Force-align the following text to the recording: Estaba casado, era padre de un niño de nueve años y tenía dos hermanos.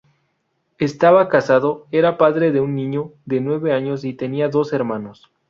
Estaba 0.79 1.29
casado, 1.29 1.85
era 1.91 2.17
padre 2.17 2.51
de 2.51 2.59
un 2.59 2.73
niño 2.73 3.11
de 3.27 3.39
nueve 3.39 3.71
años 3.71 4.03
y 4.03 4.15
tenía 4.15 4.49
dos 4.49 4.73
hermanos. 4.73 5.29